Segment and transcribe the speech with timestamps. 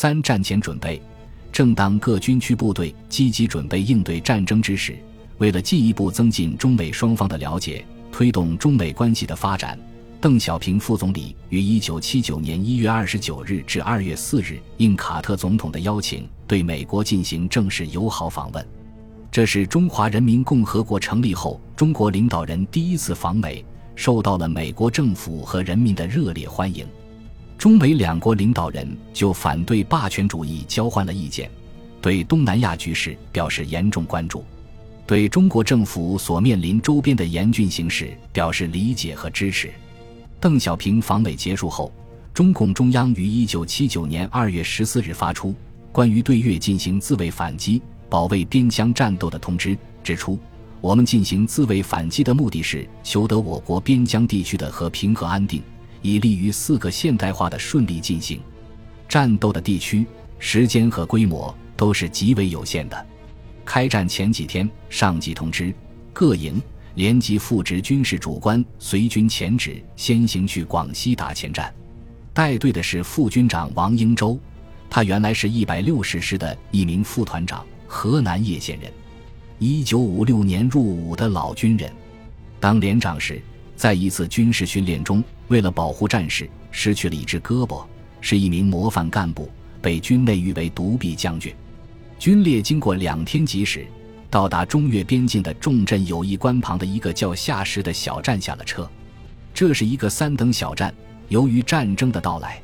[0.00, 1.02] 三战前准备，
[1.50, 4.96] 正当各军区部队积极准备应对战争之时，
[5.38, 9.76] 为了进一步增进中美双方的了解，推动中美关系的发展，
[10.20, 18.64] 邓小平副总理于一九七九年一月二十九日至二月四日应卡特总统的邀请，对美国进行正式友好访问。
[19.32, 23.64] 这是中华人民共和国成立后中国领导人第一次访美，
[23.96, 26.86] 受到了美国政府和人民的热烈欢迎。
[27.58, 31.50] 中美两国领导人就反对霸权主义交换了意见，
[32.00, 34.44] 对东南亚局势表示严重关注，
[35.04, 39.68] 对中国政府所面临周边的严峻形势表示理解和支持。
[40.38, 41.92] 邓小平访美结束后，
[42.32, 45.52] 中共中央于一九七九年二月十四日发出
[45.90, 50.38] 关于对越进行自卫反击、保卫边疆战斗的通知，指出
[50.80, 55.60] 我们进行自卫反击的目的是求得我国边疆地区的和平和安定。
[56.02, 58.40] 以利于四个现代化的顺利进行。
[59.08, 60.06] 战斗的地区、
[60.38, 63.06] 时间和规模都是极为有限的。
[63.64, 65.74] 开战前几天，上级通知
[66.12, 66.60] 各营
[66.94, 71.72] 连级副职军事主官随军前指，先行去广西打前站。
[72.32, 74.38] 带队的是副军长王英洲，
[74.88, 78.92] 他原来是一百六十师的一名副团长，河南叶县人，
[79.58, 81.92] 一九五六年入伍的老军人。
[82.60, 83.40] 当连长时。
[83.76, 87.84] 在一次军事训练中，为了保护战士，失去了一只胳膊，
[88.20, 89.50] 是一名模范干部，
[89.82, 91.54] 被军内誉为“独臂将军”。
[92.18, 93.86] 军列经过两天疾驶，
[94.30, 98.88] 到达中越边境的重镇友谊关旁的一个叫下石的小站下了车。
[99.54, 100.94] 这是一个三等小站。
[101.28, 102.60] 由于战争的到来，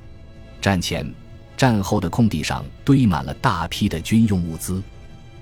[0.60, 1.06] 战前、
[1.56, 4.82] 战后的空地上堆满了大批的军用物资，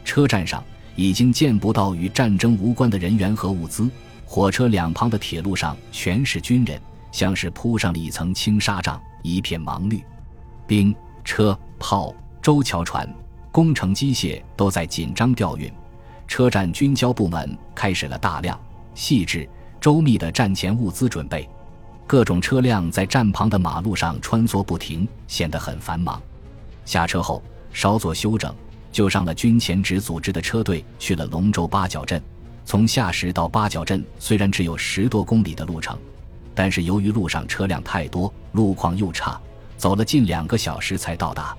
[0.04, 0.62] 车站上
[0.96, 3.88] 已经见不到与战争无关的人员和物资。
[4.26, 6.80] 火车两旁的铁路上全是军人，
[7.12, 10.02] 像是铺上了一层轻纱帐，一片忙绿。
[10.66, 13.08] 兵、车、炮、舟桥船、
[13.52, 15.70] 工程机械都在紧张调运。
[16.26, 18.58] 车站军交部门开始了大量、
[18.94, 19.46] 细致、
[19.78, 21.46] 周密的战前物资准备。
[22.06, 26.20] 各种车辆在站旁的马路上穿梭不停，显得很繁忙。
[26.84, 27.42] 下车后
[27.72, 28.54] 稍作休整，
[28.90, 32.20] 就上了军前指组织的车队，去了龙州八角镇。
[32.64, 35.98] 从下石到八角镇虽然只有十多公里的路程，
[36.54, 39.40] 但是由于路上车辆太多，路况又差，
[39.76, 41.56] 走了近两个小时才到达。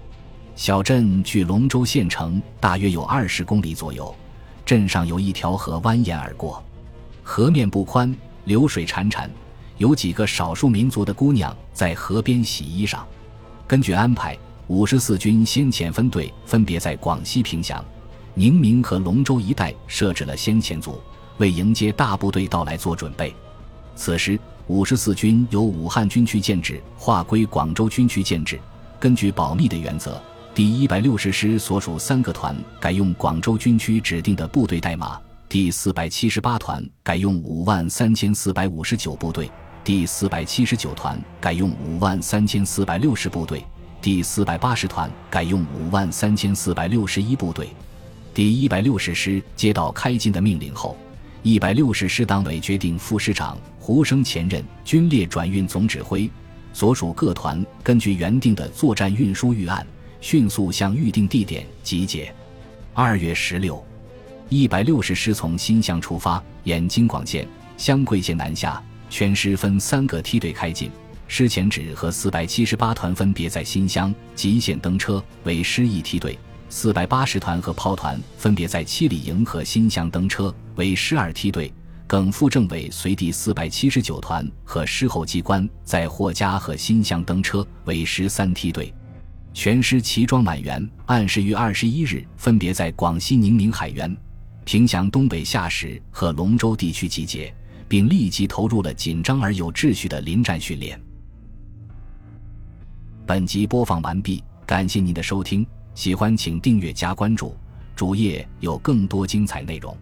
[0.55, 4.13] 小镇距龙州县城大约有二十公里左右，
[4.65, 6.63] 镇上有一条河蜿蜒而过，
[7.23, 8.15] 河面不宽，
[8.45, 9.27] 流水潺潺，
[9.77, 12.99] 有几个少数民族的姑娘在河边洗衣裳。
[13.65, 14.37] 根据安排，
[14.67, 17.83] 五十四军先遣分队分别在广西凭祥。
[18.35, 21.01] 宁明和龙州一带设置了先遣组，
[21.37, 23.33] 为迎接大部队到来做准备。
[23.95, 28.57] 此时，五十四军由武汉军区建制划归广州军区建制。
[28.97, 30.22] 根据保密的原则，
[30.56, 35.19] 第一百六十师所属三个团改用广州军区指定的部队代码，
[35.50, 39.51] 第四百七十八团改用五万三千四百五十九部队，
[39.84, 43.66] 第四百七十九团改用五万三千四百六十部队，
[44.01, 47.68] 第四百八十团改用五万三千四百六十一部队。
[48.34, 50.95] 第一百六十师接到开进的命令后，
[51.43, 56.29] 一百六十师党委决定副师长胡生前任军列转运总指挥，
[56.71, 59.85] 所属各团根据原定的作战运输预案，
[60.21, 62.33] 迅速向预定地点集结。
[62.93, 63.85] 二月十六，
[64.47, 67.45] 一百六十师从新乡出发，沿京广线、
[67.75, 70.89] 湘桂线南下，全师分三个梯队开进。
[71.27, 76.39] 师前指和四百七十八团分别在新乡吉县登车，为师一梯队。
[76.75, 81.72] 四百八十团和炮团分别在七里营和新乡登车，为十二梯队；
[82.07, 88.91] 耿副政委随第四百七十九团和师后机关在霍家和新乡登车，为十三梯队。
[89.53, 94.17] 全师齐装满员，按时于二十一日分别在广西宁明海原、
[94.66, 97.53] 凭祥东北下石和龙州地区集结，
[97.88, 101.00] 并立即投入了紧张而有秩序的临战训练。
[103.28, 105.63] 本集播放完毕，感谢您的收听。
[105.95, 107.56] 喜欢请订阅加关注，
[107.95, 109.95] 主页有更多精彩内容。